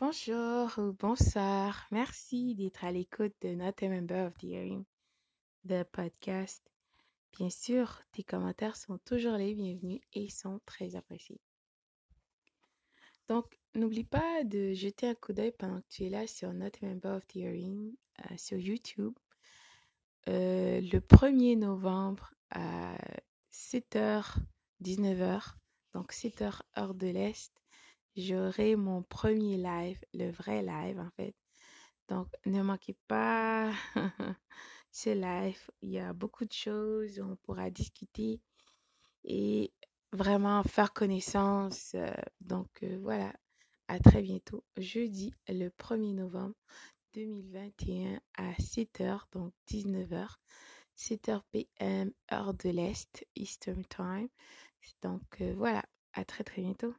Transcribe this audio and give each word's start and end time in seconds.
Bonjour 0.00 0.78
ou 0.78 0.92
bonsoir. 0.92 1.88
Merci 1.90 2.54
d'être 2.54 2.84
à 2.84 2.92
l'écoute 2.92 3.34
de 3.40 3.48
Not 3.48 3.82
a 3.82 3.88
Member 3.88 4.28
of 4.28 4.38
the 4.38 4.44
Hearing, 4.44 4.84
the 5.66 5.82
podcast. 5.90 6.62
Bien 7.36 7.50
sûr, 7.50 8.00
tes 8.12 8.22
commentaires 8.22 8.76
sont 8.76 8.98
toujours 8.98 9.32
les 9.32 9.56
bienvenus 9.56 10.00
et 10.12 10.28
sont 10.28 10.60
très 10.66 10.94
appréciés. 10.94 11.40
Donc, 13.26 13.58
n'oublie 13.74 14.04
pas 14.04 14.44
de 14.44 14.72
jeter 14.72 15.08
un 15.08 15.16
coup 15.16 15.32
d'œil 15.32 15.50
pendant 15.58 15.80
que 15.80 15.88
tu 15.88 16.04
es 16.04 16.10
là 16.10 16.28
sur 16.28 16.52
Not 16.52 16.66
a 16.80 16.86
Member 16.86 17.16
of 17.16 17.26
the 17.26 17.34
Hearing 17.34 17.92
euh, 18.20 18.36
sur 18.36 18.56
YouTube. 18.56 19.18
Euh, 20.28 20.80
le 20.80 21.00
1er 21.00 21.58
novembre 21.58 22.34
à 22.50 22.96
7h, 23.50 24.36
19h, 24.80 25.54
donc 25.92 26.12
7h 26.12 26.60
heure 26.78 26.94
de 26.94 27.08
l'Est, 27.08 27.52
j'aurai 28.18 28.76
mon 28.76 29.02
premier 29.02 29.56
live, 29.56 30.00
le 30.12 30.30
vrai 30.30 30.62
live 30.62 30.98
en 30.98 31.10
fait. 31.16 31.34
Donc, 32.08 32.28
ne 32.46 32.62
manquez 32.62 32.96
pas 33.06 33.72
ce 34.90 35.10
live. 35.10 35.70
Il 35.82 35.90
y 35.90 35.98
a 35.98 36.12
beaucoup 36.12 36.44
de 36.44 36.52
choses, 36.52 37.20
on 37.20 37.36
pourra 37.36 37.70
discuter 37.70 38.40
et 39.24 39.72
vraiment 40.12 40.62
faire 40.64 40.92
connaissance. 40.92 41.92
Euh, 41.94 42.12
donc, 42.40 42.82
euh, 42.82 42.98
voilà, 43.02 43.32
à 43.88 43.98
très 43.98 44.22
bientôt, 44.22 44.64
jeudi 44.76 45.32
le 45.48 45.68
1er 45.68 46.14
novembre 46.14 46.56
2021 47.14 48.20
à 48.36 48.52
7h, 48.54 49.20
donc 49.32 49.52
19h, 49.70 50.36
7h 50.96 51.42
PM, 51.52 52.12
heure 52.32 52.54
de 52.54 52.70
l'Est, 52.70 53.26
Eastern 53.36 53.84
Time. 53.84 54.28
Donc, 55.02 55.22
euh, 55.40 55.54
voilà, 55.56 55.84
à 56.14 56.24
très 56.24 56.44
très 56.44 56.62
bientôt. 56.62 56.94